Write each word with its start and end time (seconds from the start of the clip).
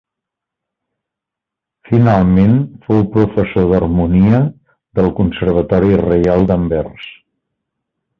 Finalment 1.89 2.55
fou 2.87 3.03
professor 3.17 3.67
d'harmonia 3.73 4.39
del 5.01 5.11
Conservatori 5.21 6.01
reial 6.05 6.47
d'Anvers. 6.53 7.07